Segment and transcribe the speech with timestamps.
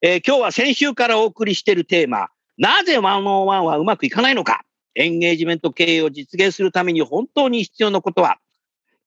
[0.00, 4.62] えー今日は先週からお送りしているテーマ、なぜワンオンワンはうまくいかないのか。
[4.94, 8.38] エンゲージメント経営を実現するために本当に必要なことは、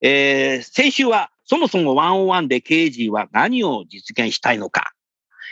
[0.01, 4.91] えー先週はそもそもワンオンワンで経営陣は何を実現したいのか、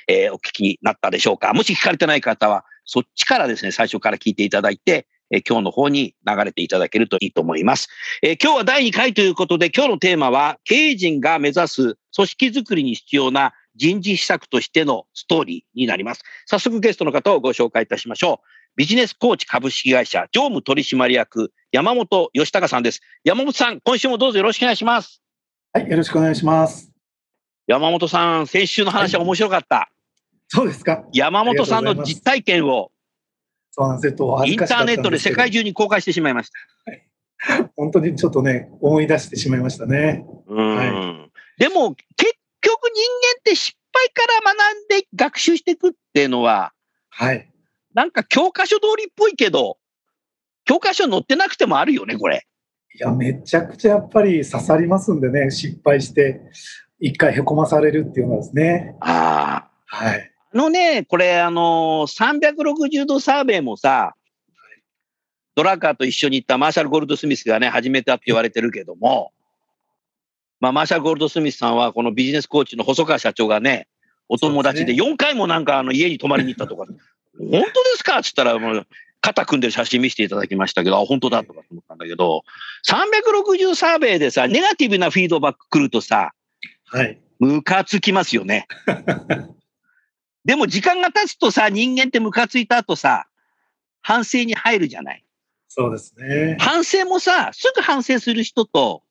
[0.09, 1.53] えーお聞きになったでしょうか。
[1.53, 7.87] もし聞かれてない方は、そっちからですね、最初から聞いていただいて、え今日の方に流れていただけるといいと思います。
[8.23, 16.21] え今日は第2回ということで、今日のテーマは、経営陣が目指す組織づくりに必要な人事施策としてのストーリーになります。
[16.45, 18.47] 早速ゲストの方をご紹介いたしましょう。
[18.75, 23.01] ビジネスコーチ株式会社常務取締役山本義孝さんです。
[23.23, 25.21] 山本さん、今週もどうぞよろしくお願いします。
[25.73, 26.91] はい、よろしくお願いします。
[27.65, 29.89] 山本さん、先週の話は面白かった。
[30.49, 31.05] そうですか。
[31.13, 32.91] 山本さんの実体験を
[33.71, 34.11] そうなんです。
[34.11, 35.59] えっと、インターネットで世界中。
[35.59, 37.69] 中に公開してしまいました。
[37.77, 40.25] 本当にちょっとね、思い出してしまいましたね。
[40.47, 42.38] うんはでも、結
[42.81, 43.03] 局人
[43.35, 46.71] 間って失敗から学んで学習していくっていうのは、
[47.09, 47.49] はい。
[47.93, 49.77] なんか教科書通りっぽいけど、
[50.65, 52.45] 教科書載ってなくてもあるよね、これ。
[52.95, 56.41] いや、めちゃくちゃやっぱり刺さりますんでね、失敗して、
[56.99, 58.95] 一回へこまされるっていうのはですね。
[58.99, 59.71] ああ。
[59.85, 60.31] はい。
[60.53, 64.15] あのね、これ、あのー、360度サーベイもさ、
[65.55, 69.31] ドラッカーと一緒に行ったマーシャル・ゴールドスミスがね、始めたって言われてるけども、
[70.59, 73.87] まあ、マーシャル・ゴールドスミスさんは、このビジネスコーチの細川社長がね、
[74.27, 76.85] お友達で4回もなんかあの家に泊まりに行ったとか、
[77.39, 77.65] 本当で
[77.95, 78.19] すか？
[78.19, 78.87] っつったら、もう、
[79.21, 82.43] 肩組んでる写真見せていただきましたけど、あ、本当だとか思ったんだけど、
[82.87, 86.31] 360サーベイでさ、ネガティブなフィードバック来るとさ、
[86.85, 87.19] はい。
[87.39, 88.67] ムカつきますよね。
[90.45, 93.27] でも時間が経つとさ、人間ってムカついた後さ、
[94.01, 95.23] 反省に入るじゃない。
[95.67, 96.57] そうですね。
[96.59, 99.01] 反省もさ、すぐ反省する人と、はい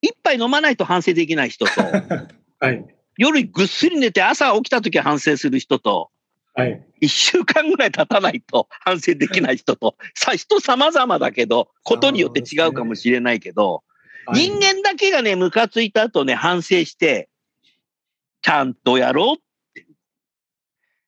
[0.00, 1.70] 一杯飲まないと反省できない人と、
[2.60, 2.84] はい。
[3.16, 6.10] 夜ぐっすり寝て朝起きた時反省する人と、
[6.54, 6.84] はい。
[7.00, 13.88] 一週間ぐらい経たないと 反省できない人と、さ、人様々だけど、ことによって違うかもしれないけど、はい
[14.34, 17.30] 人間だけがね、ムカついた後ね、反省して、
[18.42, 19.40] ちゃんとやろうっ
[19.72, 19.86] て。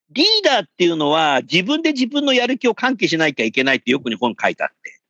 [0.09, 5.00] リーダーっていうのは、自分で自分のやる気を喚起しなきゃいけないってよくに本書いてあって。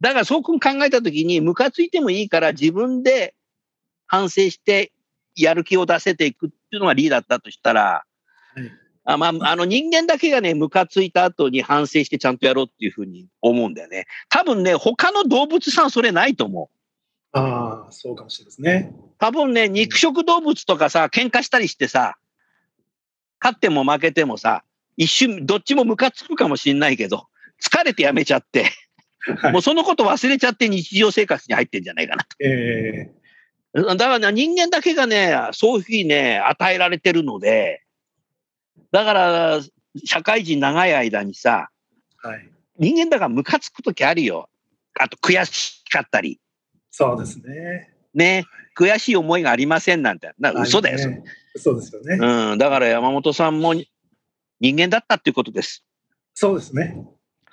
[0.00, 0.12] はい。
[0.12, 3.34] だからそう考えたときに、ムカついてもいいから自分で
[4.06, 4.92] 反省して、
[5.36, 8.04] やる気を出せていくっていうのがリーダーだとしたら、
[8.54, 8.70] はい
[9.04, 14.06] あまあ、あの人間だけがね、ムカついた後に反省してちゃんとやろうっていうふうに思うんだよね。
[14.28, 17.38] 多分ね、他の動物さんそれないと思う。
[17.38, 18.94] ああ、そうかもしれないですね。
[19.18, 22.16] 多分ね、肉食動物とかさ、喧嘩したりしてさ、
[23.40, 24.64] 勝っても負けてもさ、
[24.96, 27.26] 一瞬、どっちもムカつくかもしんないけど、
[27.62, 28.70] 疲れてやめちゃって、
[29.20, 33.10] はいもうそのこと忘れちゃって日常生活に入ってんじゃないかなえ
[33.74, 33.94] と。
[33.94, 37.82] だからね、人間だけがね、そういうふうにね、与えられてるので、
[38.90, 39.60] だから、
[40.04, 42.48] 社会人長い間にさ、ーはい。
[42.78, 44.48] 人間だからムカつくときあるよ。
[44.98, 46.40] あと悔しかったり、
[46.90, 47.92] そうですね。
[48.14, 48.44] ね、
[48.76, 51.22] 悔しい思いがありませんなんて、な嘘だよ、ね
[51.54, 52.18] 嘘ですよね。
[52.20, 55.84] うん、だから山本さんも人間だったっていうことです。
[56.34, 56.96] そうですね。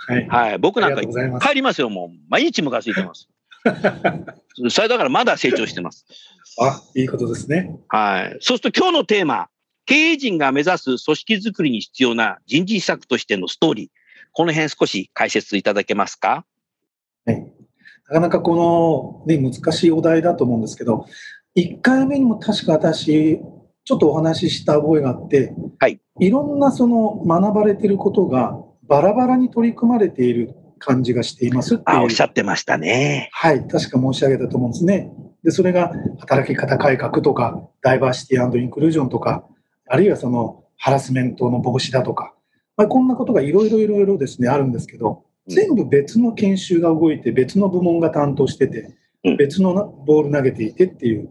[0.08, 0.28] はい。
[0.28, 0.58] はい。
[0.60, 1.02] 僕なんか
[1.40, 2.18] 帰りますよ、もう。
[2.30, 3.30] 毎日ムカついてます。
[4.70, 6.06] それだからまだ成長してます。
[6.60, 7.78] あ、いいことですね。
[7.90, 8.38] はい。
[8.40, 9.50] そうすると今日のテーマ、
[9.86, 13.90] 経営陣が目指す組織づくりに必要な人事施策としてのストーリー。
[14.34, 16.46] この辺少し解説いただけますか？
[17.26, 17.54] はい。
[18.10, 21.06] なかなかこの、ね、難しいお題だと思うんですけど、
[21.58, 23.40] 1回目にも確か私、
[23.84, 26.00] ちょっとお話しした覚えがあって、はい。
[26.20, 28.58] いろんなその学ばれていることが
[28.88, 33.30] バラバラに取り組まれている感じがしていますってあ、おっいうしゃってましたね。
[33.34, 35.12] はい、確か申し上げたと思うんですね。
[35.44, 39.46] で、それが働き方改革とか、ダイバーシティインクルージョンとか、
[39.88, 42.34] あるいはそのハラスメントの防止だとか、
[42.76, 48.94] まあ、こんなことがいろいろいろいろですね、あるんですけど、全部別の研修が動いて、別の部門が担当してて
[49.24, 51.30] う、ん別のなボール投げていてっていう、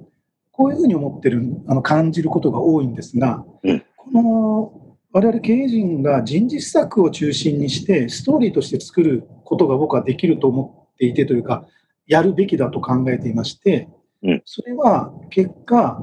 [0.50, 4.85] こういうふうに思ってる、あの感じることが多いんですが、うんこの
[5.16, 11.66] 我々経営陣が人事施策を中心にして、ストーリーとして作ることが僕はできると思っていてというか、
[12.06, 13.88] やるべきだと考えていまして
[14.22, 16.00] うん、それは結果、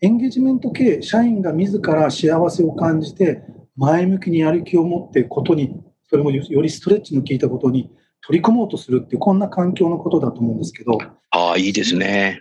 [0.00, 3.42] エンゲージメント系、社員が自ら幸せを感じて、
[3.76, 7.90] 前向きにやる気を持ってことに、それもよよりストレッチの効いたことに
[8.22, 10.98] 取り組もうとするってこんな環境のことだと思うんですけど、
[11.30, 12.40] ああ、いいですね。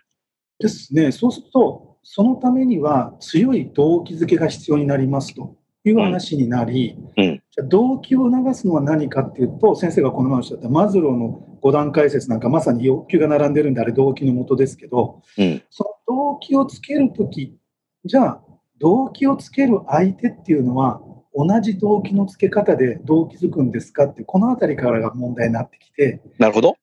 [0.59, 5.56] ですね、そうすると、そのためには強い動機づけが必要になりますと
[5.89, 15.63] いう話になり、うんじゃあ動機を流すのは何かっていうと、先生がこの前おっしゃったマズローの5段階説なんかまさに欲求が並んでるんで、あれ動機のもとですけど、うん。
[15.71, 17.57] その動機をつけるとき、
[18.05, 18.41] じゃあ、
[18.79, 21.01] 動機をつける相手っていうのは、
[21.33, 26.75] 同じ動機のつけ方で動機づくんですかって、このあたりからが問題になってきて、なるほど。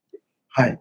[0.49, 0.81] はい。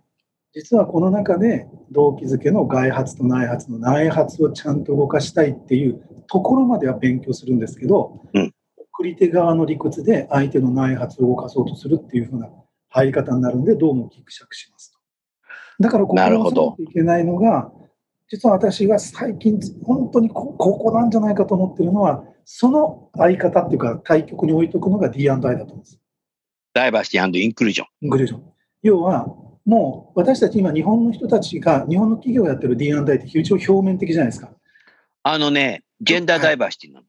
[0.53, 8.53] 実はこの中で動機づけの外発と内発の内発をちゃんと動かしたいっていうところまでは勉強するんですけど、うん
[8.95, 12.47] 送り手側の理屈で相手の内発を動かそうとするっていう風な
[12.89, 14.99] 入り方になるんで、どうもギクシャクしますと。
[15.79, 17.71] だからここなるほどを忘れていけないのが、
[18.29, 25.99] 実は私が最近本当にこここなんじゃないかと思ってるのは、その相方っていうか対局に置いとくのが D&I だと思うんです。
[26.73, 27.87] ダイバーシティインクルージョン。
[28.01, 28.43] インクルージョン。
[28.83, 29.27] 要は、
[29.65, 34.49] もう私たち今、日本の人たちが、日本の企業がやってる D&I って非常に表面的じゃないですか。
[35.23, 37.05] あのね、ジェンダーダイバーシティなの？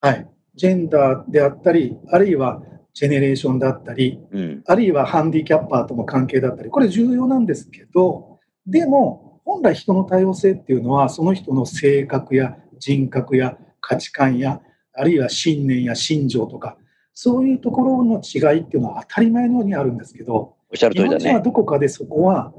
[0.00, 0.28] はい。
[0.54, 2.62] ジェンダーであったり、あるいは
[2.92, 4.62] ジェネレーションだったり、うん。
[4.66, 14.60] あるいはハンディキャッパーとの関係だったり、これ重要なんですけど、でも、本来人の多様性っていうのは、その人の性格や人格や価値観や、
[14.92, 16.76] あるいは信念や信条とか、
[17.14, 21.44] そういうところの違いっていうのは当たり前のようにあるんですけど、おっしゃる通りだ日本人はね。
[21.44, 22.52] どこかでそこは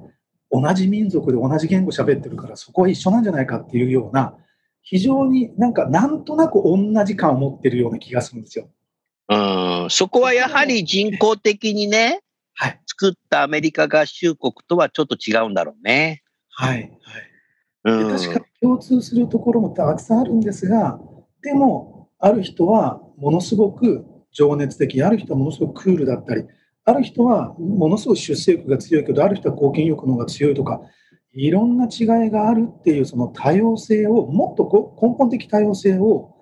[0.52, 4.36] 同じ民族で同じ言語喋ってるからそこは一緒なんじゃないかっていうような
[4.82, 8.70] 非常になんかなんとなく同じ感を持ってるような気がするんですよ。
[9.30, 9.88] うん。
[9.90, 12.22] そこはやはり人工的にね、
[12.54, 12.82] はい。
[12.86, 16.24] 作ったアメリカ合衆国とはちょっと違うんだろうね。
[16.50, 16.82] はい。
[16.82, 16.92] はい。
[17.86, 18.08] うん。
[18.08, 21.00] で確かに共通するところもたくさんあるんですが、
[21.42, 26.44] でもある人はものすごく情熱的、ある人はものすごくクールだったり、
[26.84, 30.82] ある人はものすごい出世欲が強いけど、ある人は貢献欲の方が強いとか、
[31.34, 36.36] いろんな違いがあるっていうその多様性を、もっと根本的多様性を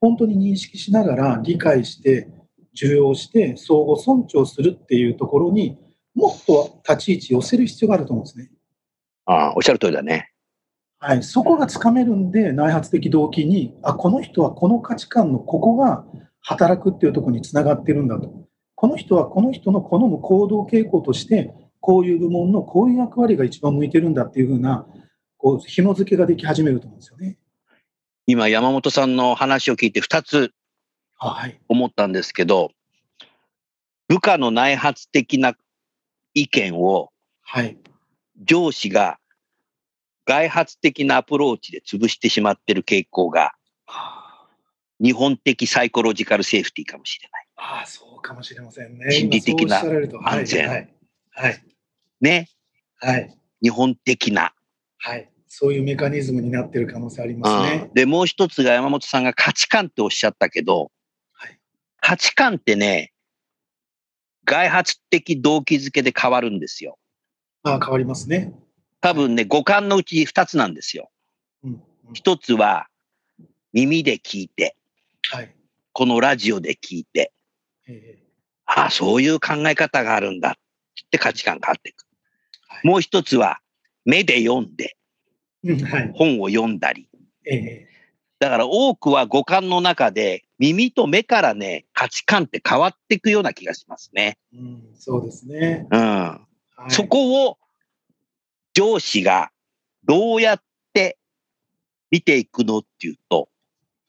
[0.00, 2.28] 本当に認識しながら理解して、
[2.74, 5.78] 重要して、相互尊重するっていうところに
[6.14, 8.50] もっと立ち位置寄せる必要があると思うんですね。
[9.26, 10.30] ああおっしゃる通りだね。
[10.98, 16.04] はい、そこがつかめるんで、内発的動機に、あ、この人はこの価値観のここが
[16.40, 18.32] 働くっていうとこにつながってるんだと。
[18.74, 24.86] この人はこの人の好む行動傾向として、こういう部門のこういう役割が一番向いてるんだっていうふうな、
[25.36, 27.36] こう、紐付けができ始めると思うんですよね。
[28.24, 30.52] 今、山本さんの話を聞いて2つ
[31.18, 31.60] あはい。
[31.68, 32.70] 思ったんですけど、
[34.06, 35.54] 部下の内発的な
[36.34, 37.10] 意見を
[37.42, 37.76] はい。
[38.44, 39.18] 上司が
[40.24, 43.52] 外発的なアプローチで潰してしまっている傾向が
[43.86, 44.46] あ
[45.02, 47.46] 日本的サイコロジカルセーフティーかもしれない。
[47.82, 49.10] あ、そうかもしれませんね。
[49.10, 50.94] 心理的な安全はい。
[51.32, 51.71] はい。
[52.22, 52.48] ね。
[52.98, 53.36] はい。
[53.62, 54.54] 日本的な。
[54.98, 55.28] はい。
[55.48, 57.94] そういうメカニズムになってる可能性ありますねうん。
[57.94, 60.90] で、もう一つが山本さんが価値観っておっしゃったけど、
[61.32, 61.58] はい
[62.00, 63.12] 価値観ってね、
[64.44, 66.98] 外発的動機づけで変わるんですよ。
[67.64, 68.54] ああ、変わりますね。
[69.00, 71.10] 多分ね、五感のうち二つなんですよ。
[71.64, 71.70] うん。
[71.72, 71.82] うん
[72.14, 72.88] 一つは
[73.72, 74.76] 耳で聞いて、
[75.30, 75.54] はい。
[75.92, 77.32] このラジオで聞いて、
[77.88, 78.22] ええ
[78.66, 80.54] ああ、そういう考え方があるんだっ
[81.10, 82.04] て価値観変わっていく。
[82.82, 83.60] はいもう一つは
[84.04, 84.96] 目で読んで。
[86.14, 87.08] 本を読んだり。
[87.44, 87.88] ええ
[88.42, 94.36] だから多くは五感の中で耳と目からね、価値観って変わっていくような気がしますね。
[94.52, 95.86] うん、そうですね。
[95.92, 96.00] うん。
[96.00, 96.40] は
[96.88, 97.58] い、そこを
[98.74, 99.52] 上司が
[100.02, 100.62] どうやっ
[100.92, 101.18] て
[102.10, 103.48] 見ていくのっていうと、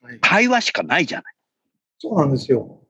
[0.01, 1.36] はい、会話しかないじゃない。
[2.00, 2.82] そうなんですよ。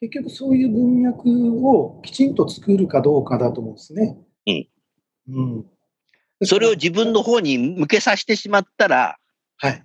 [0.00, 4.16] 結局そういう文脈をきちんと作るかどうかだと思うんですね。
[5.28, 5.56] うん。
[5.56, 5.66] うん。
[6.44, 9.18] それを自分の方に向けさせてしまったら、
[9.58, 9.82] はい。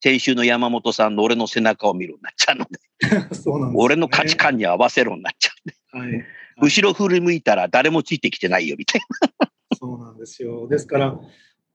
[0.00, 3.76] 先週の山本さんの俺の背中を見るようになっちゃうので、 そうなんね。
[3.78, 4.36] 俺の価値。
[4.36, 5.50] 観に合わせろになっちゃ
[5.94, 6.06] う、ね。
[6.06, 6.24] はい。
[6.60, 9.00] 後ろ振り向いたら誰もついてきてないよみたい
[9.78, 10.68] そうなんですよ。
[10.68, 11.20] ですから、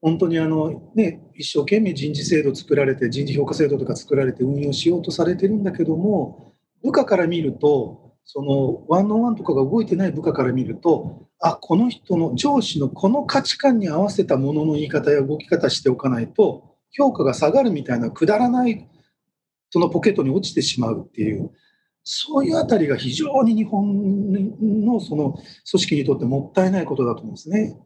[0.02, 18.88] 本当にあの、ね、一生懸命人事制度作られて、人事評価制度とか作られて運用しようとされてるんだけども、部下から見ると、そのワンオンワンとかが動いてない部下から見ると、あこの人の上司のこの価値観に合わせたものの言い方や動き方しておかないと、評価が下がるみたいなくだらない
[19.70, 21.52] そのポケットに落ちてしまうっていう、
[22.04, 24.32] そういうあたりが非常に日本
[24.86, 27.78] のその組織にとってもったいないことだと思うんですね。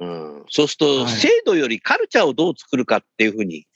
[0.00, 1.12] うん、そうすると、はい。
[1.12, 3.66] 制度よりカルチャーをどう作るかっていうふうに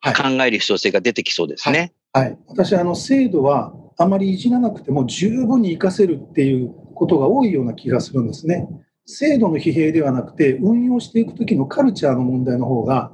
[0.00, 0.14] はい。
[0.14, 1.92] 考える必要性が出てきそうですね。
[2.12, 8.68] はい、私あの制度はあまりいじらなくても十分に活かせるっていうことが多いような気がするんですね。
[9.06, 13.12] 制度の疲弊ではなくて運用していくときのカルチャーの問題の方が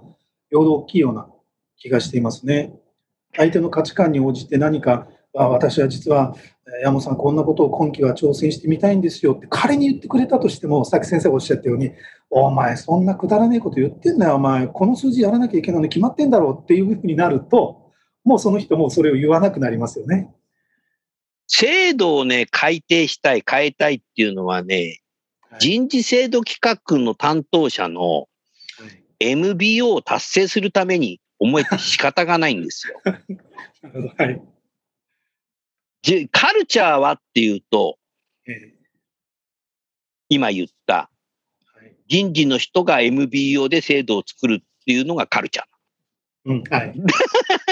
[0.51, 1.29] よほど大きいような
[1.77, 2.75] 気がしていますね。
[3.37, 6.35] 相手の価値観に応じて何かあ私は実は
[6.83, 11.93] 山本さんこんなことを今期は挑戦してみたいんですよって仮に言ってくれたとしてもさっき先生がおっしゃったように
[12.31, 17.89] お前そんなくだらねえこと言ってんだよお前この数字やらなきゃいけないのに決まってんだろうっていうふうになると
[18.25, 20.31] もうその人もそれを言わなくなりますよね。
[21.49, 25.01] 制度をね、改定したい、変えたいっていうのはね、
[25.51, 25.61] はい。
[25.61, 28.29] 人事制度企画の担当者の
[29.19, 33.01] MBO を達成するために思えて仕方がないんですよ。
[34.17, 34.43] はい。
[36.03, 37.99] じカルチャーはっていうと、
[38.47, 38.75] え
[40.29, 41.11] 今言った
[42.07, 45.67] 人事の人が MBO で制度を作るっていうのがカルチャー。
[46.45, 46.95] うんはい、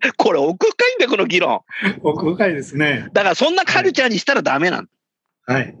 [0.16, 1.62] これ奥深いんだよ、この議論。
[2.02, 3.08] 奥深いですね。
[3.12, 4.84] だからそんなカルチャーにしたらダメなん
[5.46, 5.54] だ。
[5.54, 5.76] はい。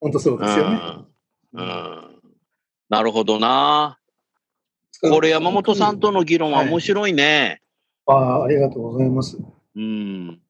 [0.00, 0.80] 本当そうですよね。
[1.54, 2.16] うんうん
[2.88, 3.98] なるほどな。
[5.02, 7.60] これ山本さんとの議論は面白いね。
[8.06, 9.38] ああありがとうございます。
[9.74, 10.40] うん。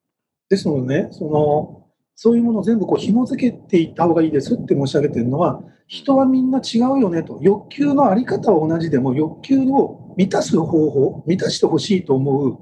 [0.49, 12.58] ですのでね、そのそういうものを全部こう紐付けていった方がいいですって申し上げてるのは、人はみんな違うよねと、欲求のあり方は同じでも、欲求を満たす方法、満たしてほしいと思う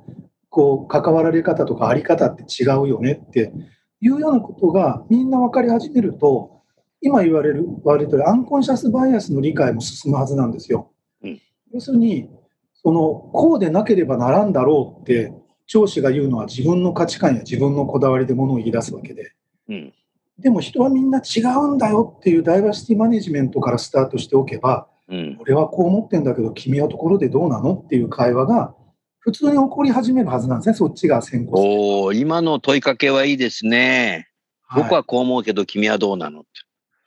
[0.51, 3.53] こう関わられ方とかあり方って違うよねって
[4.01, 6.63] いうようなことがみんな分かり始めると、
[7.01, 10.93] 今言われる、言われてるアンコンシャスバイアスの理解も進むはずなんですよ。
[11.23, 11.41] うん
[11.73, 12.31] 要するに、
[12.73, 15.33] そのこうでなければならんだろうって
[15.67, 19.33] 上司が言うのは自分の価値観や自分のこだわりでものを言い出すわけで。
[19.69, 19.93] うん。
[20.39, 25.37] でも人はみんな違うんだよっていうダイバーシティマネジメントからスタートしておけば、うん。
[25.41, 27.75] 俺はこう思ってんだけど、君はところでどうなの？
[27.75, 28.75] っていう会話が
[29.19, 34.29] 普通に起こり始めるはずなんですね、そっちが先行おお今の問いかけはいいですね。
[34.75, 36.49] 僕はこう思うけど君はどうなのって。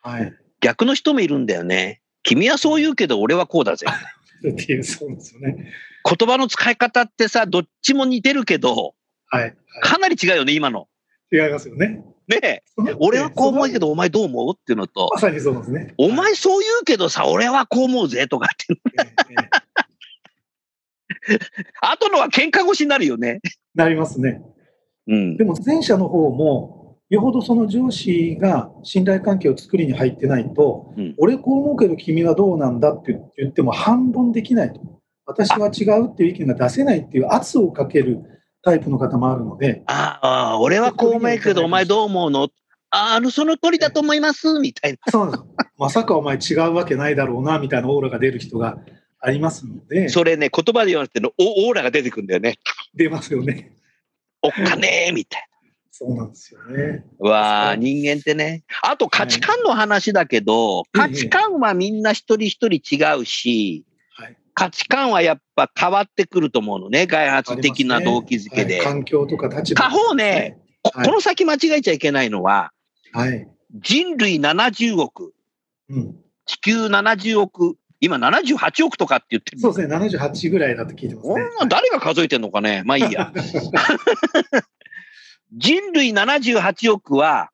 [0.02, 0.34] はい、はい。
[0.62, 2.02] 逆の人もいるんだよね。
[2.24, 3.86] 君はそう言うけど俺はこうだぜ。
[4.50, 5.72] っていう、そうですよね。
[6.04, 8.94] 言葉の使い方ってさ、どっちも似てるけど、
[9.28, 9.44] はい。
[9.46, 10.88] はかなり違うよね、今の。
[11.32, 12.04] い、違いますよね。
[12.28, 12.64] ね
[13.00, 14.54] 俺はこう思うけどお前どう思う？
[14.56, 15.94] っていうのと、まさにそうですね。
[15.98, 18.80] お前そう言うけどさ、俺はこう思うぜとかっていう。
[19.00, 21.40] ええええ
[21.82, 23.42] 後のは喧嘩腰になるよね。
[23.76, 24.42] なりますね。
[25.08, 25.44] うんで。
[25.44, 34.82] も前者の方も、よほどその上司が信頼関係を作りに入ってないと、うん俺こう思うけど君はどうなんだって言っても反論できないと。
[35.26, 38.24] 私は違うっていう意見が出せないっていう圧をかける
[38.68, 42.50] タイプの方もあるので、ああ、俺はこう思うけどお前どう思うの？
[42.90, 44.98] ああの、その通りだと思いますみたいな。
[45.10, 48.78] そうなんですまさかお前違うわけないだろうなみたいなオーラが出る人が
[49.22, 52.58] ありますので、それね、言葉で言われてるの、おオーラが出てくるんだよね。
[52.94, 53.72] 出ますよね。
[54.42, 55.48] おっかねえみたい
[55.92, 57.06] そうなんですよね。
[57.20, 57.30] な。
[57.30, 58.64] わあ、人間ってね。
[58.84, 63.87] あと価値観の話だけど、価値観はみんな一人一人違うし、はい。
[64.58, 67.06] 価値観はやっぱ変わってくると思うのね。
[67.06, 68.78] 外発的な動機づけで。
[68.78, 69.84] はい環境とか立場。
[69.84, 72.72] 他方ね、こはいこの先間違えちゃいけないのは、
[73.12, 73.48] はい。
[73.76, 75.36] 人類70億、
[75.90, 76.16] うん。
[76.48, 79.96] 地球70億、今78億とかって言ってるそうですね。
[79.96, 81.36] 78ぐらいだと聞いてますね。
[81.62, 82.82] うん誰が数えてんのかね？
[82.84, 83.32] まあいいや。
[85.54, 87.52] 人類78億は、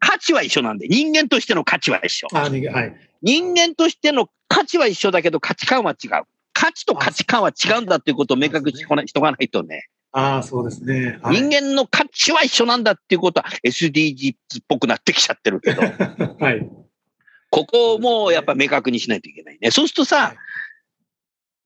[0.00, 2.26] 価値は一緒なんで、人間としての価値は一緒。
[2.32, 2.96] あ、はい。
[3.22, 6.10] 人間としての価値は一緒だけど価値観は違う。
[6.52, 11.18] 価値と価値観は違うんだっていうことを明確にしとかないしとかないとね、ああ、そうですね。
[11.22, 15.82] はい人間の価値は一緒なんだっていうことは SDGs っぽくなってきちゃってるけど、
[16.40, 16.70] はい。
[17.50, 19.70] ここもやっぱ明確にしないといけないね。
[19.70, 20.34] そうするとさ、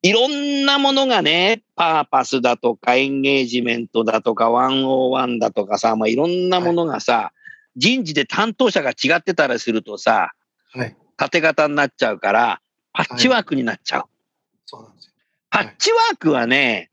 [0.02, 7.32] いろんなものがね、パーパスだとか、エンゲージメントだとか、101だとかさ、まあ、いろんなものがさ、
[7.76, 10.32] 人事で担当者が違ってたりするとさ、
[10.72, 10.96] はい。
[11.20, 12.62] 縦型になっちゃうから、
[12.94, 14.04] パッチワークになっちゃう。
[14.64, 15.12] そうなんですよ。
[15.50, 16.90] パッチワークはね、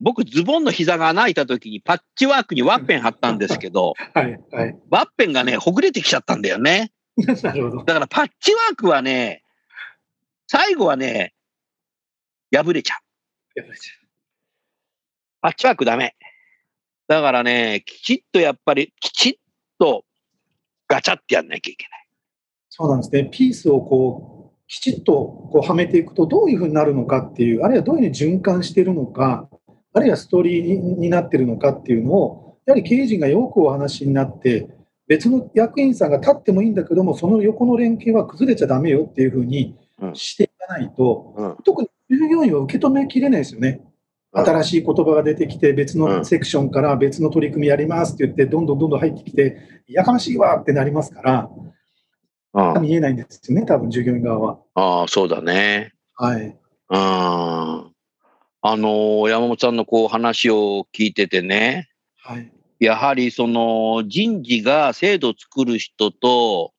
[0.00, 4.40] 僕、ズボンの膝が穴開いた時にパッチワークにワッペン貼ったんですけど、 はい。
[4.50, 4.76] はい。
[4.90, 6.90] ワッペンがね、ほぐれてきちゃったんだよね。
[7.44, 7.84] なるほど。
[7.84, 9.44] だからパッチワークはね、
[10.48, 11.32] 最後はね、
[12.52, 13.60] 破れちゃう。
[13.60, 13.78] やっぱり
[15.42, 16.16] パッチワークダメ。
[17.06, 19.34] だからね、きちっとやっぱり、きちっ
[19.78, 20.04] と
[20.88, 22.01] ガチャってやんなきゃいけない。
[22.74, 23.28] そうなんですね。
[23.30, 25.12] ピースをこう、きちっと
[25.52, 29.46] こうはめていくとどういうふうになるのかっていう、あるいはどういうふうに循環しているのか、
[29.92, 34.68] あるいはストーリーになっているのかっていうのを、やはり経営陣がよくお話になって、
[35.06, 41.56] 別の役員さんが立ってもいいんだけども、その横の連携は崩れちゃダメよっていうふうにうんしていかないと、うん。
[41.66, 43.82] 特に従業員は受け止めきれないですよね。
[43.84, 43.92] うん
[44.34, 51.50] 新しい言葉が出てきて、別うんのセクションから別の取り組みやりますって言って、どんどんどんどん入ってきて、やかましいわってなりますから、
[52.54, 54.58] うん、見えないんですよね、多分従業員側は。
[54.74, 55.92] ああ、そうだね。
[56.14, 56.42] はい。
[56.42, 56.56] うん。
[58.64, 62.52] あのー山本さんのこう話を聞いててね、はい。
[62.78, 66.72] やはりその人事が制度を作る人と、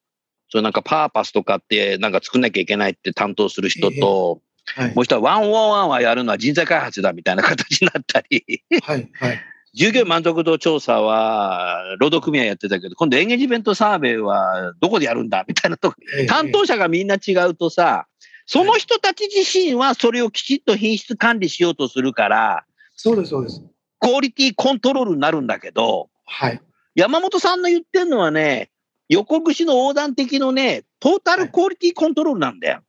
[0.50, 4.42] それなんかパーパスとかってなんか作んなきゃいけないって担当する人と、
[4.76, 5.04] はいもう。
[5.04, 9.10] 一人はワンオンワンはやるのは人材開発だみたいな形になったり、はい。
[9.14, 9.40] はい。
[9.74, 18.08] 従業員満足度調査は労働組合やってたけど、今度エンゲージメントサーベイはどこでやるんだみたいなとこ、ええ担当者がみんな違うとさ、
[18.46, 22.66] その人たち自身はそれをきちっと品質管理しようとするから、
[22.96, 23.64] そうです、そうです。
[24.00, 26.62] クオリティコントロールになるんだけど、はい。
[26.94, 28.70] 山本さんの言ってるのはね、
[29.10, 32.82] 横串の横断的のね、トータルクオリティコントロールなんだよ。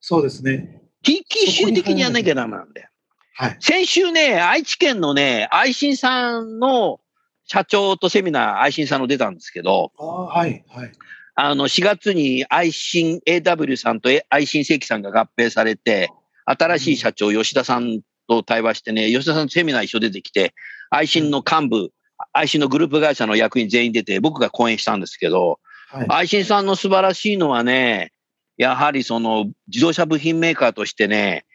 [0.00, 0.82] そうですね。
[1.04, 2.88] TQC 的にやんなきゃダメなんだよ。
[3.34, 3.56] はい。
[3.60, 7.00] 先週ね、愛知県のね、愛心さんの
[7.44, 10.64] 社長とセミナー、愛心さんの出たんですけど、ああ、はい。
[10.68, 10.92] はい。
[11.34, 16.10] あの、4月に愛心 AW さんと愛心正規さんが合併されて、
[16.44, 20.54] 新しい社長、吉田さんと対話してね、吉田さんとセミナー一緒出てきて、
[20.90, 21.90] 愛心の幹部、
[22.32, 25.58] 愛心のグループ会社の役員全員出て、僕が講演したんですけど、
[25.88, 26.06] はい。
[26.08, 28.12] 愛心さんの素晴らしいのはね、
[28.58, 31.46] やはりその自動車部品メーカーとしてね、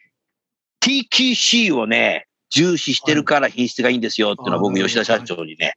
[0.84, 5.74] TQC をね、重視してるから品質がいいんですよっていうのは僕、はい吉田社長にね、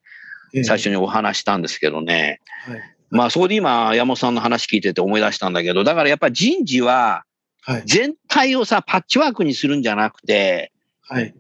[0.54, 2.40] ええ最初にお話したんですけどね。
[2.66, 2.82] はい。
[3.10, 7.24] まあ、そこで今、山本さんの話聞いてて思い出したんだけど、だからやっぱり人事は
[7.64, 7.84] はい。
[7.86, 10.72] 全体をさ、パッチワークにするんじゃなくて、
[11.04, 11.34] はい。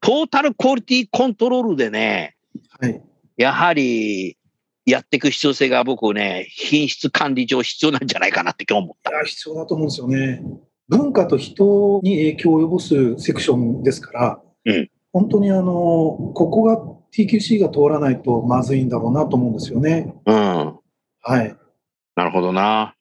[0.00, 2.36] トータルクオリティコントロールでね、
[2.80, 3.02] はい。
[3.36, 4.36] やはり
[4.84, 9.14] やっていく必要性が僕ね、品質管理上必要なんじゃないかなって今日思ったい。
[9.14, 10.42] や、必要だと思うんですよね。
[10.90, 15.72] 文化と人に影響を及ぼすセクションですから、うん本当にあの、
[16.34, 16.80] ここが
[17.12, 20.14] TQC が通らないとまずいんだろうなと思うんですよね。
[20.24, 20.78] うん。
[21.22, 21.56] はい。
[22.14, 22.94] なるほどな。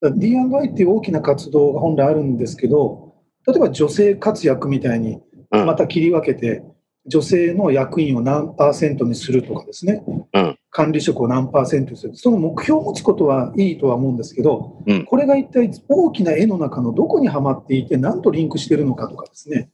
[0.00, 3.16] D&I っていう大きな活動が本来あるんですけど、
[3.46, 5.20] 例えば女性活躍みたいに
[5.50, 5.66] うん。
[5.66, 6.62] また切り分けて、
[7.06, 15.04] 女性の役員を何パーセントにするとかですね、うん管理職を何パーセントにする、その目標を持つことはいいとは思うんですけど、うん。
[15.04, 19.70] これが一体大きな絵の中のどこにはまっていて、何とリンクしているのかとかですね、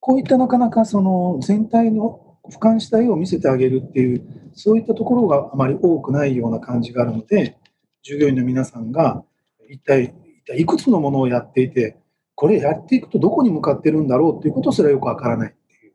[0.00, 7.56] こういったなかなかその全体の俯瞰した絵を見せてあげるっていう、そういったところがあまり多くないような感じがあるので、
[8.02, 9.24] 従業員の皆さんが
[9.70, 10.12] 一体
[10.44, 11.96] 一体いくつのものをやっていて、
[12.34, 15.94] これやっていくとどこに向かってるんだろうっていうことすらよくわからないっていう。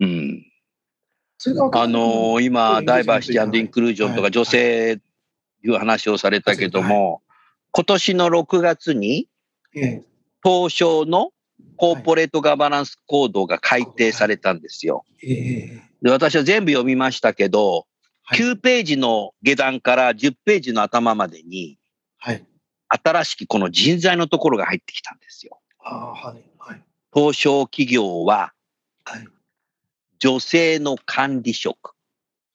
[0.00, 0.46] うん。
[1.31, 5.00] それがわからあのー今、うんダイバーシティインクルージョンとはいか女性
[5.64, 7.22] いう話をされたけども、
[7.72, 9.28] 今年の6月に
[9.74, 10.02] ええ
[10.44, 11.30] 東証の
[11.76, 15.04] コーポレートガバナンスコードが改定されたんですよ。
[15.22, 17.86] ええで私は全部読みましたけど、
[18.24, 21.78] はい9ページの下段から10ページの頭までに、
[22.18, 22.44] はい。
[22.88, 25.58] 新しきこの人材のところが入ってきたんですよ。
[27.12, 28.52] 東証企業は
[29.04, 29.26] はい。
[30.22, 31.96] 女性の管理職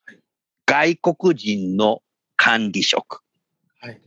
[0.06, 0.20] はい、
[0.66, 2.02] 外国人の
[2.38, 3.24] 管理職、
[3.82, 4.02] はい。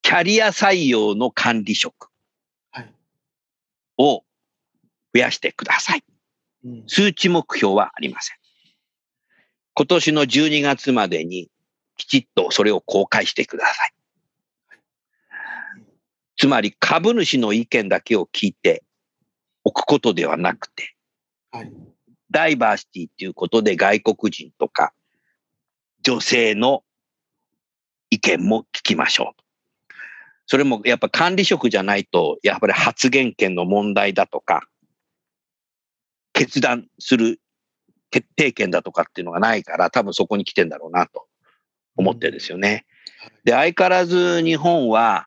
[0.00, 2.08] キャリア採用の管理職
[2.70, 2.94] はい。
[3.98, 4.24] を
[5.12, 6.04] 増やしてください。
[6.64, 6.84] うん。
[6.86, 8.36] 数値目標はありません。
[9.74, 11.50] 今年の12月までに
[11.98, 13.92] きちっとそれを公開してください。
[16.38, 18.82] つまり株主の意見だけを聞いて
[19.62, 20.96] おくことではなくて、
[21.50, 21.70] はい。
[22.32, 24.92] ダイバーシティっていうことで外国人とか
[26.02, 26.82] 女性の
[28.10, 29.42] 意見も聞きましょう。
[30.46, 34.68] それもやっぱ管理職じゃないと、やっぱり発言権の問題だとか、
[36.32, 37.40] 決断する
[38.10, 41.26] 決定権だとかっていうのがないから、多分そこに来てんだろうなと
[41.96, 42.84] 思ってるんですよね。
[43.44, 45.26] で、相変わらず日本は、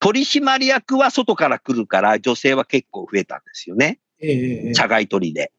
[0.00, 4.00] 取締役は外から来るから、女性は結構増えたんですよね。
[4.20, 5.52] ええええ社外取りで。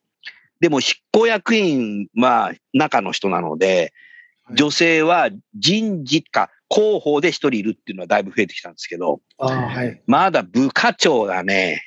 [0.59, 3.91] でも執行役員は中の人なので、はい
[4.53, 10.01] 女性は人事か広報で一人いるっていうのはだいぶ増えてきたんですけど、はい。
[10.07, 11.81] まだ部課長がね、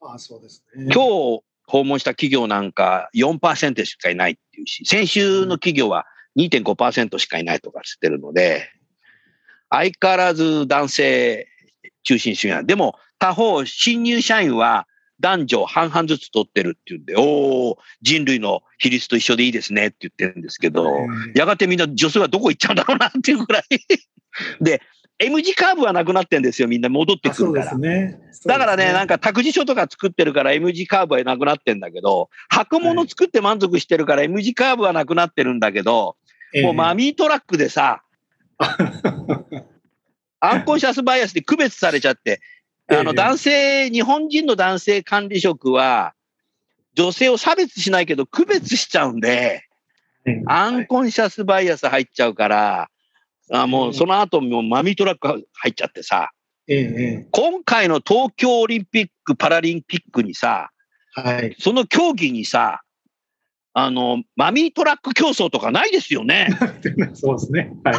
[0.00, 0.92] ああ、そうですね。
[0.94, 8.68] 今日訪問した企業なんか4%しかいないっていうし、先週の企業は2.5%しかいないとか言ってるので、
[9.70, 11.48] 相変わらず男性
[12.04, 14.86] 中心主義なんでも他方、新入社員は
[15.20, 17.22] 男女半々ずつ取ってるっていうんで、お
[17.70, 20.86] お、人類の比率と一緒でいいですねって言ってるんですけど、
[21.34, 23.64] やがてみんな女性はどこ行っちゃうんだろうなっていうぐらい。
[24.60, 24.82] で、
[25.18, 27.78] M 字カーブはなくなってんですよ、みんな戻ってくるから。
[27.78, 36.16] ね、だからね、なんか託児所とか作ってるから M 字カーブはなくなってんだけど、箱物作って満足してるから M 字カーブはなくなってるんだけど、
[36.62, 38.02] もうマミートラックでさ、
[40.40, 42.40] アンコンシャスバイアスで区別されちゃって、
[42.88, 46.14] あの男性、日本人の男性管理職は、
[46.94, 49.64] 女性を差別しないけど区別しちゃうんで、
[50.46, 52.88] アンコンシャスバイアス入っちゃうから、
[53.52, 56.30] あもうその後もマミートラック入っちゃってさ、
[56.66, 60.70] 今回の東京オリンピック・パラリンピックにさ、
[61.12, 62.82] はい、その競技にさ、
[63.72, 66.48] あの、マミートラック競争とかないですよね。
[67.14, 67.72] そうですね。
[67.84, 67.96] はい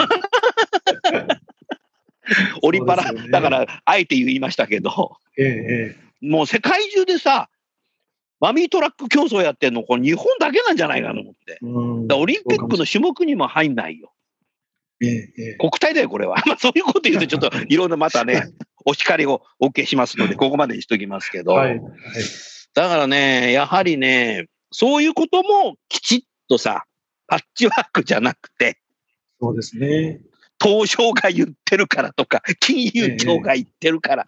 [2.61, 7.49] オリパラ、ね、だから、あえて言いましたけど、ええ、もう世界中でさ、
[8.39, 11.59] マミートラック競争やってんの、これ日本だけなんじゃないかと思って。
[12.13, 14.13] オリンピックの種目にも入んないよ。
[15.01, 16.35] ええ、国体だよ、これは。
[16.45, 18.43] まあ、そういうこと言うと、ちょっと いろんなまたね、
[18.85, 21.81] お叱りをお受けしますので、ここまでにしときますけど、はいはい、
[22.73, 26.85] だからね、やはりね、そういうこともきちっとさ、
[27.27, 28.79] パッチワークじゃなくて、
[29.39, 30.19] そうですね。
[30.61, 34.27] 東証が言ってるからとか、金融庁が言ってるから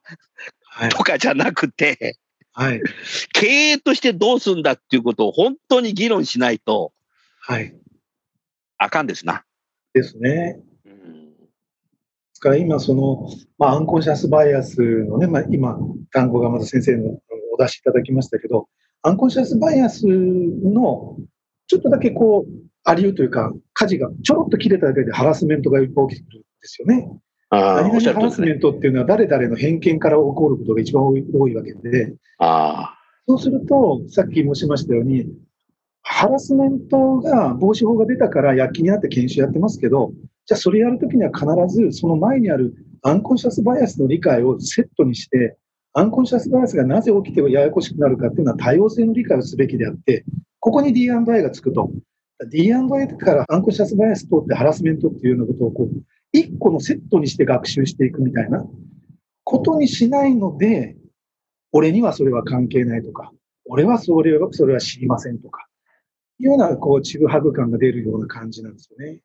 [0.89, 2.18] とかじゃなくて、
[2.54, 2.82] はい、
[3.34, 6.92] 経営としてどうすんだっていうことを本当に議論しないと、
[7.42, 7.74] はい。
[8.78, 9.44] あかんですな。
[9.94, 10.60] ですね。
[10.86, 10.92] で
[12.34, 15.78] すから今、その、まあ、アンコンシャスバイアスのね、まあ、今、
[16.12, 17.20] 単語がまず先生の
[17.54, 18.70] お出しいただきましたけど、
[19.02, 21.18] アンコンシャスバイアスの
[21.68, 22.52] ちょっとだけこう、
[22.89, 27.08] ありうというか、舵がちょろっと切れただけでハラスメントが起きてくるんですよね。
[27.52, 32.95] あ何々ハラスメントっていうのは誰々の偏見から起こることが一番多い多いわけで、あ
[33.28, 35.28] そうすると、さっき申しましたように、
[36.02, 40.12] ハラスメントが防止法が出たから躍起になって研修やってますけど、
[40.47, 42.73] じゃあそれやるときには必ずその前にある
[43.04, 45.58] アンコンシャスバイアスの理解をセットにして、
[45.93, 50.25] アンコンシャスバイアスがなぜ起きてややこしくなるかっていうのは多様性の理解をすべきであって、
[50.60, 51.91] ここに D&I がつくと。
[52.47, 58.63] D&I からアンコンシャスバイアス通ってハラスメントっていうようなことをこう、一個のセットにして学習していくみたいな
[59.43, 60.95] ことにしないので、
[61.71, 63.32] 俺にはそれは関係ないとか、
[63.65, 65.67] 俺はそれはそれは知りませんとか、
[66.39, 69.19] いうようなこう、ちぐはぐ感が出るような感じなんですよね。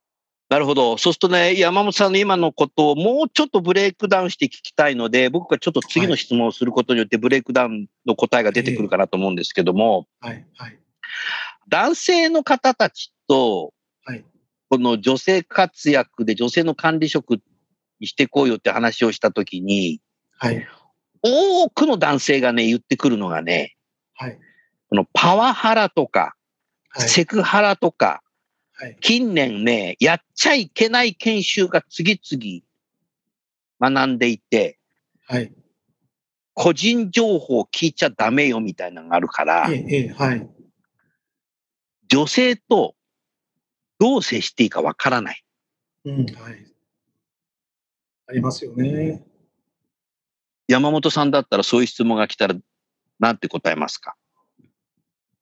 [0.51, 0.99] なるほど。
[0.99, 10.79] そうするとね、山本さんの今のことをもうちょっとブレイクダウンして聞きたいので、僕がちょっと次の質問をすることによってブレイクダウンの答えが出てくるかなと思うんですけども、はい、はい。
[11.69, 13.73] 男性の方たちと、
[14.05, 14.25] はい、
[14.69, 17.39] この女性活躍で女性の管理職
[18.01, 20.01] にしてこうよって話をしたときに、
[20.39, 20.67] はい、
[21.23, 23.77] 多くの男性がね、言ってくるのがね、
[24.15, 24.39] はい、
[24.91, 26.35] このパワハラとか、
[26.91, 28.23] はい、セクハラとか、
[28.75, 32.63] はい、近年ね、やっちゃいけない研修が次々
[33.81, 34.79] 学んでいて、
[35.27, 35.53] はい、
[36.55, 40.49] 個人情報聞いちゃダメよみたいなのがあるから、ええはい、
[42.15, 42.95] 女性と
[43.99, 45.43] どう接していいかわからない。
[46.05, 46.27] うん、はい。
[48.29, 49.25] ありますよね。
[50.69, 52.55] 山本さんだったらそういう質問が来たら、
[53.19, 54.15] なんて答えますか？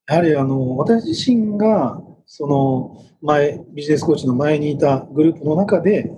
[0.07, 6.11] やはりあの私自身がその前ビジネスコーチの前にいたグループの中で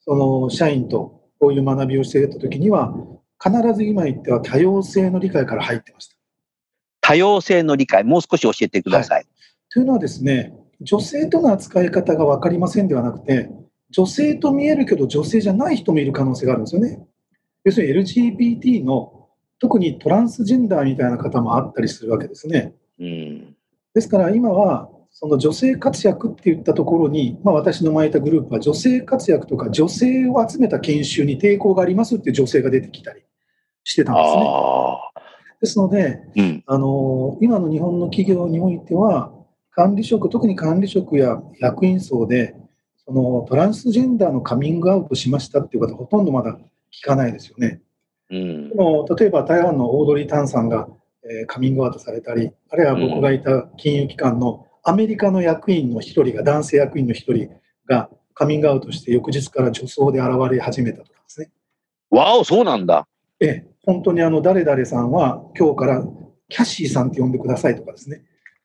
[0.00, 2.94] その社員とこういう学びをしていた時には
[3.42, 6.16] 必ず今言っては多様性の理解から入ってました
[7.00, 9.26] 多様性の理解もう少し教えてください、はい、
[9.72, 13.50] というのはですね、女性との扱い方が分かりませんではなくて、
[13.90, 17.06] 女性と見えるけど女性じゃない人もいる可能性があるんですよね。
[17.64, 22.74] 要するに LGBT の特にトランスジェンダーみたいな方もあったりするわけですね。
[22.98, 23.56] うん、
[23.94, 33.22] ですから今はその女性活躍って言ったところに、まあ、私の前いたグループは女性活躍とか女性を集めた研修に抵抗がありますっていう女性が出てきたり
[33.84, 34.44] してたんですね。
[35.60, 39.32] ですので、うん、あの今の日本の企業においては
[39.74, 42.54] 管理職、特に管理職や役員層で、
[43.04, 46.58] そのトランスジェンダーのカミングアウトしましたっていう方、ほとんどまだ
[46.92, 47.80] 聞かないですよね。
[48.30, 50.88] うん、でも例えば台湾のオードリー・タンさんが、
[51.24, 57.50] えー、カミングアウトされたり、あるいは僕がいた金融機関のアメリカの役員の1人が、男性役員の1人
[57.86, 61.50] がカミングアウトして翌日から女装で現れ始めたとかですね。
[62.10, 63.06] わお、そうなんだ。
[63.40, 66.04] ええ、本当にあの誰々さんは今日から
[66.48, 68.22] キャシーさんって呼んでくださいとかですね。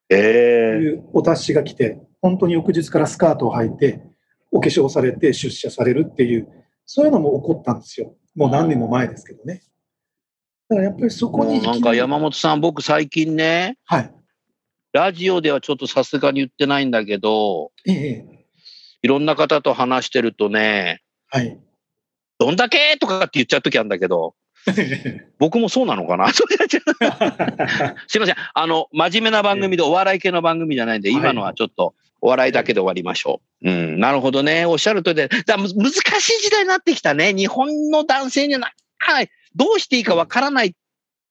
[0.10, 4.02] えいうお達しが来て、本当に翌日からスカートを履いて、
[4.52, 6.48] お化粧されて出社されるっていう、
[6.86, 8.16] そういうのも起こったんですよ。
[8.36, 9.62] もう何年も前ですけどね。
[10.70, 14.14] だからやっぱりそこになんか山本さん、僕最近ね、はい。
[14.94, 18.26] ラジオではちょっとさすがに言ってないんだけど、ええ、
[19.02, 21.60] いろんな方と話してるとね、はい。
[22.40, 22.98] どんだけ？
[23.00, 24.34] とかって言っちゃうときあるんだけど、
[25.40, 26.28] 僕もそうなのかな？
[26.34, 26.44] す
[28.18, 28.36] いません。
[28.54, 33.70] あの、真面目な番組でお笑い系の番組じゃないんで、はい今のはちょっとお笑いだけで終わりましょう。
[33.70, 34.66] うん、なるほどね。
[34.66, 37.34] おっしゃるとりで、だむ難しい時代になってきたね。
[37.34, 40.76] 日本の男性にはな、はい、どうしていいかわからない。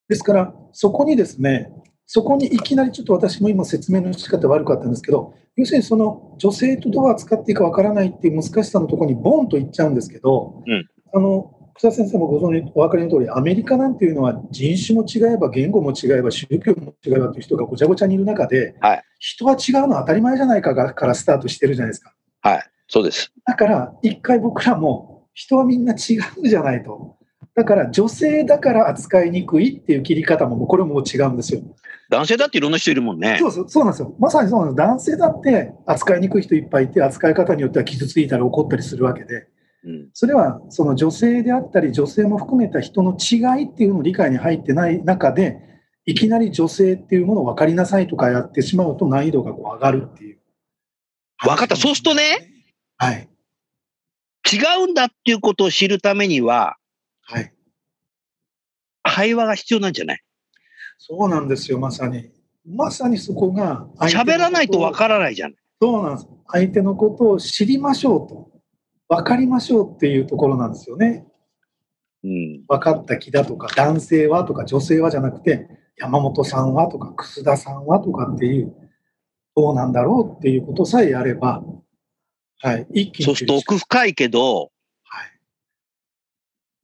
[0.08, 1.70] ですから、そこにですね、
[2.06, 22.12] そこにいきなりちょっと私も今説明の仕方悪かったんですけど、要するにその女性とどう扱っていいかわからないっていう難しさのところにボンといっちゃうんですけど、うんあの、草先生もご存知、お分かりの通り、アメリカなんていうのは人種も違えば、言語も違えば、宗教も違えばという人がごちゃごちゃにいる中で、はい人は違うのは当たり前じゃないかがからスタートしてるじゃないですか。
[22.42, 23.32] はい、そうです。
[23.46, 27.16] だから、一回僕らも人はみんな違うじゃないと。
[27.54, 31.62] だから、女性だから扱いにくいっていう切り方も、もうこれも違うんですよ。
[32.10, 33.48] 男性だっていろんな人いるもんねそ。
[33.48, 34.14] うそうそうなんですよ。
[34.18, 34.86] まさにそうなんです。
[34.86, 39.46] 男性だって扱いにくい人いっぱいいて、扱い方によっては傷ついたり怒ったりするわけで、うん、
[40.14, 45.60] それはその女性であったり、女性も含めた人の違いっていうのを理解に入ってない中で、
[46.06, 50.38] いきなり女性っていうものを分かりなさいとかやってしまうと難易度がこう上がるっていう。
[51.38, 52.22] 分かったそうするとね。
[52.96, 53.28] はい。
[54.52, 56.76] 違うんだっていうことを知るためには、
[57.22, 57.52] はい。
[59.02, 60.20] 会話が必要なんじゃない？
[60.98, 62.30] そうなんですよ、まさに。
[62.64, 65.54] まさにそこが喋らないと分からないじゃん。
[65.80, 66.28] そうなんです。
[66.48, 68.55] 相手のことを知りましょうと。
[69.08, 71.26] 分かりましょうっていうところなんですよね。
[72.24, 72.64] うん。
[72.66, 78.74] 分かった気だとか、男性はとか女性はじゃなくて、山本さんはとか、楠田さんはとかっていう、
[79.54, 81.62] どうなんだろうっていうことさえやれば、
[82.58, 83.24] はい、一気に。
[83.26, 84.70] そうすると奥深いけど、
[85.04, 85.30] はい。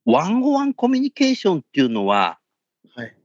[0.05, 2.39] ワンオワンコミュニケーションっていうのは、
[2.95, 3.17] はい。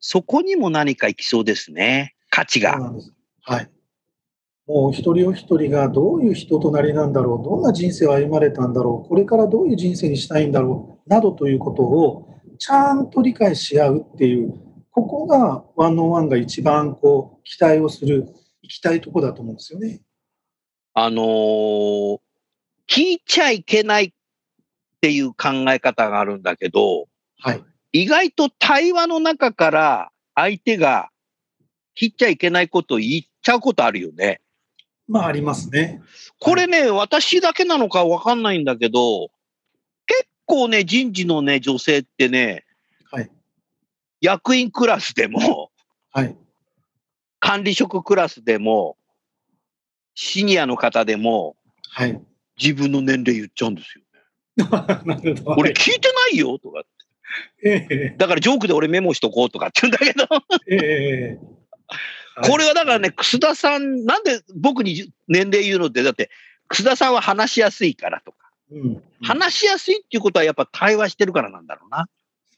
[0.00, 2.14] そこにも何かいきそうですね。
[2.30, 2.74] 価値が。
[2.74, 3.12] そうなんです。
[3.42, 3.70] はい。
[4.66, 14.54] もう一人お一人がどういう人となりなんだろう、どんな人生を歩まれたんだろう、これからどういう人生にしたいんだろう、などということをちゃんと理解し合うっていう、
[14.90, 18.26] ここがワンオンワンが一番こう期待をする、
[18.62, 20.00] 行きたいところだと思うんですよね。
[20.94, 22.18] あのー
[22.86, 24.12] 聞いちゃいけないっ
[25.00, 27.06] ていう考え方があるんだけど、
[27.40, 27.62] はい。
[27.92, 31.08] 意外と対話の中から相手が
[31.98, 34.40] 聞いちゃいけないことを言っちゃうことあるよね。
[35.06, 36.02] まあありますね。
[36.40, 39.30] これね、私だけなのかわかんないんだけど、
[40.06, 42.64] 結構ね、人事のね、女性ってね、
[43.10, 43.30] はい。
[44.20, 45.70] 役員クラスでも、
[46.10, 46.36] はい。
[47.40, 48.96] 管理職クラスでも、
[50.14, 51.56] シニアの方でも、
[51.90, 52.20] はい。
[52.60, 54.04] 自分の年齢言っちゃうんですよ。
[55.04, 55.54] なるほど。
[55.58, 56.82] 俺聞いてないよとか。
[57.64, 60.28] ええだからジョークで俺メモしとこうとかって言うんだけど、
[60.68, 61.38] ええ
[62.42, 66.30] これはだからね、楠田さん、なんで僕に年齢言うのって、だって、
[66.68, 72.08] 楠田さんは話しやすいからとか、うん、話しやすいっていうことはやっぱ対話してるからなんだろうな。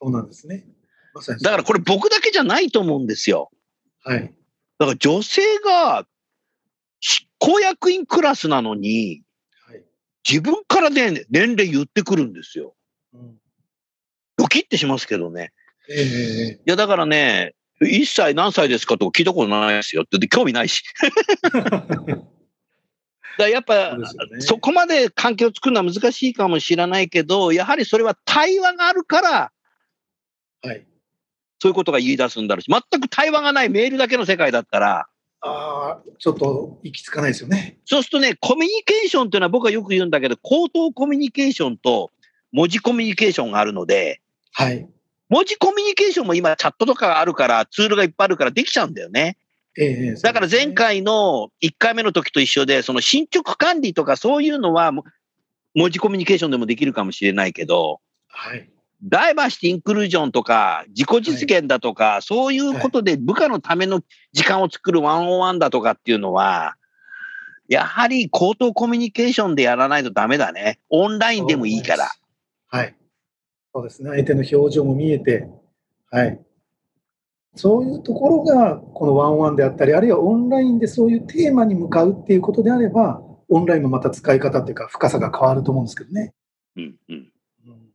[0.00, 0.64] そうなんですね。
[1.14, 3.50] まさにだからこれ僕だけじゃないと思うんですよ。
[4.04, 4.32] はい。
[4.78, 6.06] だから女性が
[7.00, 9.22] 執行役員クラスなのに、
[9.66, 9.82] はい。
[10.28, 12.74] 自分からね、年齢言ってくるんですよ。
[13.12, 13.36] うん、
[14.36, 15.52] ドキッてしますけどね。
[15.88, 18.96] えええいや、だからね、一歳何歳ですか？
[18.98, 20.82] とか聞いたことないですよって興味ないし。
[23.38, 24.06] だやっぱね
[24.40, 29.52] そこまで関係を作るのは難しいかもしれないけど、やはりそれは対話があるから、
[30.64, 30.86] えはい。
[31.58, 35.06] そういうことが言い出すんだろうし、全く対話がないメールだけの世界だったら、
[35.42, 37.78] ああ、ちょっと行き着かないですよね。
[37.84, 42.10] そうするとね、コミュニケーションっていうのは僕はよく言うんだけど、口頭コミュニケーションと
[42.52, 44.20] 文字コミュニケーションがあるので、
[44.52, 44.88] はい。
[45.28, 49.36] 文字コミュニケーションも今チャットとかがあるから、ツールがいっぱいあるからできちゃうんだよね。
[49.78, 55.04] えだから前、回の1回目の時と一緒で、その進捗管理とかそういうのは、も
[55.74, 58.70] 文字コミュニケーションでもできるかもしれないけど、はい。
[59.02, 66.76] ダイバーシティインクルージョンとか、自己実現だとか、そういうことで部下のための時間を作るワンオンワンだとかっていうのは、
[67.68, 70.78] やはり口頭コミュニケーションでやらないとダメだね。
[70.88, 72.10] オンラインでもいいから。
[72.68, 72.94] はい。
[73.76, 74.08] そうですね。
[74.08, 75.50] 相手の表情も見えて、
[76.10, 76.40] はい。
[77.56, 86.32] そういうところが、このワンワンであったり、あるいはオンラインでそういうテーマに向かうっていうことであれば、オンラインもまた使い方っていうか、深さが変わると思うんですけどね。
[86.76, 87.32] うんうん。
[87.66, 87.88] うん、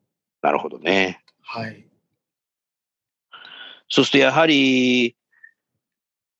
[0.43, 1.23] なるほどね。
[1.41, 1.87] はい。
[3.89, 5.15] そうするとやはり、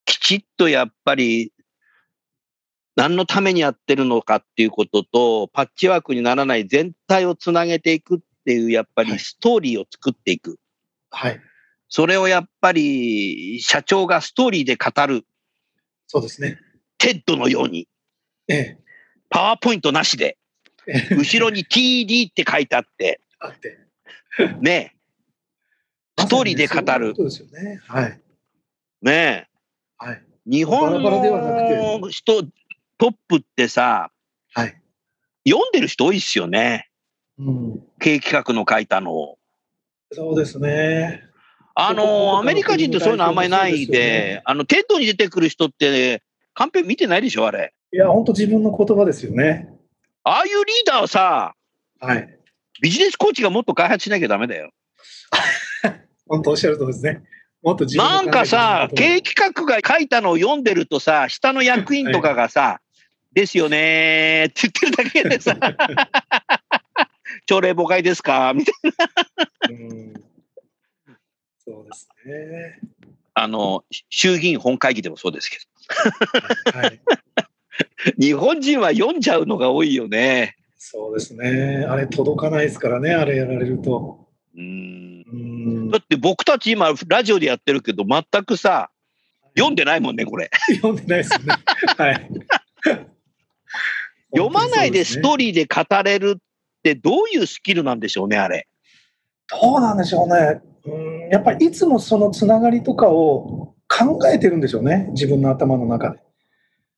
[0.06, 1.52] きちっとやっぱり、
[2.96, 10.60] 何のためにやってるのかっていうことと、パッチワークにならない全体をつなげていくっていう、やっぱりストーリーを作っていく。
[11.10, 11.42] はい。
[11.90, 15.26] それをやっぱり社長がストーリーで語る、
[16.08, 16.60] そうですね。
[16.98, 17.88] TED のように、
[18.48, 18.78] ええ。
[19.30, 20.38] パワーポイントなしで、
[20.88, 23.78] ええ後ろに TD って書いてあって、あって。
[24.62, 24.96] ね
[26.18, 27.82] ストーリーで語るそうですよね。
[27.88, 28.22] はい。
[29.06, 29.48] え、ね
[29.98, 30.24] はい。
[30.48, 32.44] え、日本の人、
[32.98, 34.12] トップってさ、
[34.54, 34.82] はい。
[35.48, 36.91] 読んでる人多いっすよね。
[37.42, 37.84] うん。
[38.00, 39.38] 経営企画の書いたのを。
[40.12, 41.24] そうですね。
[41.74, 46.22] あの、アメリカ人ってそういうのあんまりないででね、あの、 TED に出てくる人って、
[46.54, 47.74] カンペ見てないでしょ、あれ。
[47.94, 49.70] いや、本当自分の言葉ですよね。
[50.24, 51.56] ああいうリーダーはさ、
[52.00, 52.40] はい。
[52.82, 54.72] ビジネスコーチがもっと開発しなきゃダメだよ。
[56.28, 57.24] 本当おっしゃるとりですね。
[57.62, 62.82] もっと自分のなんかさ、経営企画が書いたのを読んでるとさ、下の役員とかがさ、
[63.34, 65.56] ですよねーって言ってるだけでさ、
[67.46, 68.74] 朝礼誤解ですかみたい
[69.70, 69.76] な。
[69.76, 70.14] うん
[71.64, 72.80] そうですね。
[73.34, 75.58] あの、衆議院本会議でもそうですけ
[76.78, 77.00] はい。
[77.06, 80.56] ど、日本人は読んじゃうのが多いよね。
[80.78, 81.86] そうですね。
[81.88, 84.28] あれ届かないですからね、あれやられると。
[84.58, 85.90] うん。
[85.92, 88.90] だって僕たち今、ラジオでやってるけど、全くさ、
[89.56, 90.50] 読んでないもんね、これ。
[90.76, 91.54] 読んでないですね。
[91.98, 92.30] はい。
[94.36, 96.42] 読まないでストーーリーで語れるっ
[96.82, 98.68] てどういうスキルなんでしょうね、あれ？
[99.62, 100.62] どうなんでしょうね。
[100.86, 105.10] うん、やっぱりいつもそのつながりとかを考えてるんでしょうね。
[105.12, 106.20] 自分の頭の中で。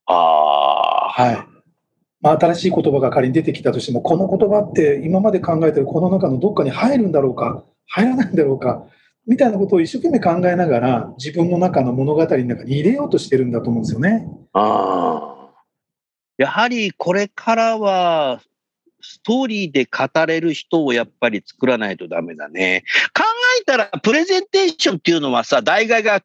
[0.06, 1.10] ああ。
[1.10, 1.38] はい。
[2.22, 8.88] まあ、新しい言葉が仮に出てきたとしても、この言葉って今まで考えてるこの中のどっかに入るんだろうか、入らないんだろうか、
[9.28, 14.28] みたいなことを一生懸命考えながら、自分の中の物語の中に入れようとしてるんだと思うんですよね。
[14.54, 15.64] ああ。
[16.38, 18.42] やはりこれからは、
[19.04, 22.84] ストーリーで語れる人をやっぱり作らないとダメだね。
[23.14, 23.24] 考
[23.62, 26.22] えたら、プレゼンテーションっていうのはさ、大概が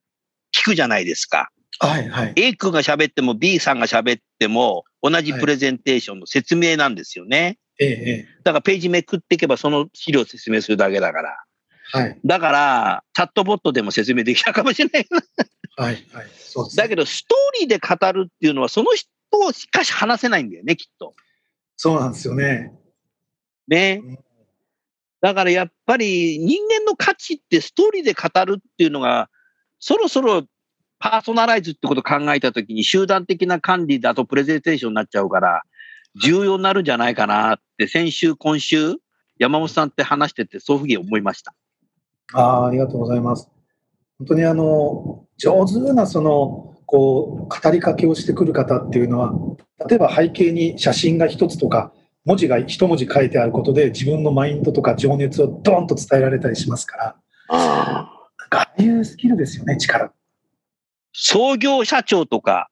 [0.54, 1.50] 聞くじゃないですか。
[1.80, 2.32] はいはい。
[2.36, 7.58] A 君が喋っても B さんが喋っても、同じプレゼンテーションの説明なんですよね。
[7.80, 11.36] えええだからページめくっていけばその資料を説明するだけだから。
[11.94, 11.98] え。
[11.98, 15.06] はいだから、チャットボットでも説明できたかもしれない。
[15.76, 16.26] はいはい。
[16.36, 19.08] そうですねだけど、ストーリーで語るっていうのは、その人
[19.52, 21.14] しかし話せないんだよね、きっと。
[21.78, 22.72] そうなんですよね。
[23.68, 24.18] ねうん。
[25.20, 29.30] だからやっぱり人間の価値ってストーリーで語るっていうのが、
[29.78, 30.42] そろそろ
[30.98, 35.62] パーソナライズってことを考えたときに集団的な管理だとプレゼンテーションになっちゃうから、
[36.20, 38.96] 重要になるんじゃないかなって先週、今週、
[39.38, 41.54] 山本さんって話してて、そういうふうに思いました。
[42.32, 43.48] ああ、ありがとうございます。
[44.18, 49.32] 本当にあの、上手なその、こう、語りかけをしてくる方っていうのは、
[49.86, 51.92] 例えば背景に写真が一つとか、
[52.24, 57.16] 文字が一文字書いてあることで自分のマインドとか情熱をドーンと伝えられたりしますから、
[57.48, 60.12] ああいうスキルですよね、力。
[61.12, 62.68] 創業社長とか、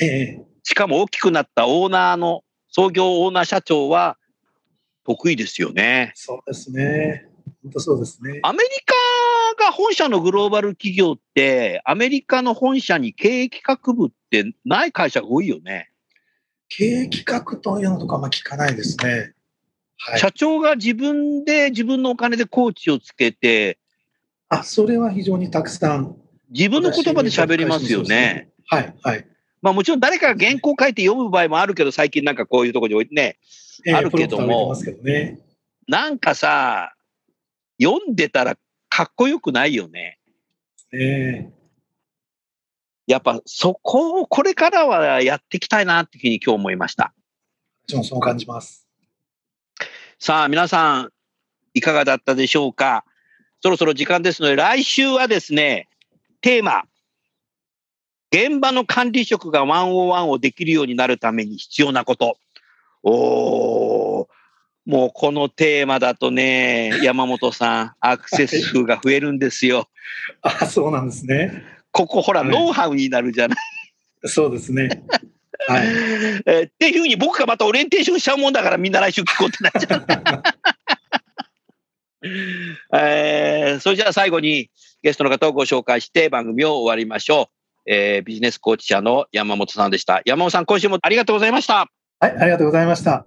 [0.00, 4.16] ええ、しかも大きくなったオーナーの、創業オーナー社長は
[5.04, 6.12] 得意ですよね。
[6.14, 7.26] そうですね。
[7.62, 8.40] 本当そうですね。
[8.42, 8.68] アメリ
[9.56, 15.90] カが本社のグローバル企業って、アメリカの本社に経営企画部ってない会社が多いよね。
[16.68, 19.32] 経営企画というのとかま聞かないですね。
[19.96, 20.18] はい。
[20.18, 23.78] 社長が自分で自分のお金でコーチをつけて、
[24.48, 26.16] あ、それは非常にたくさん。
[26.50, 28.48] 自分の言葉で喋りますよね。
[28.66, 29.26] はい、はい。
[29.60, 33.38] まあもちろん誰かが原稿書いて読む場合もあるけど、最近なんかこういうところに置いてね、
[33.86, 34.74] ええあるけども。
[35.86, 36.94] なんかさ、
[37.80, 38.56] 読んでたら
[38.88, 40.18] かっこよくないよね。
[40.92, 41.52] ね
[43.08, 47.14] やっぱそこをこれからはやっていきたいなっていうふうに今日思いました。
[47.88, 48.86] 私もそう感じます。
[50.18, 51.10] さあ、皆さん、
[51.72, 53.04] いかがだったでしょうか？
[53.62, 55.88] そろそろ時間ですので、来週はですね、
[56.42, 56.82] テーマ、
[58.30, 62.36] 現場の管理職が101をできるようになるために必要なこと。
[63.02, 64.26] おー、
[64.84, 69.88] もうこのテーマだとね、山本さん、アクセス数が増えるんですよ。
[70.42, 71.77] あ、そうなんですね。
[71.98, 73.58] ここほら、はいノウハウになるじゃない。
[74.24, 75.02] そうですね。
[75.66, 75.86] はい。
[76.46, 80.06] えーっていうふうに僕がまたオリエンテーションしちゃうもんだからみんな来週聞こうってなっちゃう。
[82.98, 84.70] えーそれじゃあ最後に
[85.02, 87.50] ゲストの方をご紹介して番組を終わりましょ
[87.86, 87.90] う。
[87.90, 90.22] えービジネスコーチ社の山本さんでした。
[90.24, 91.88] 山本さん、今週もありがとうございました。
[92.20, 93.26] はい、ありがとうございました。